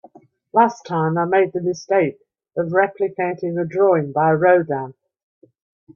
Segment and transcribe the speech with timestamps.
[0.51, 2.17] Last time, I made the mistake
[2.57, 4.95] of replicating a drawing by Rodin.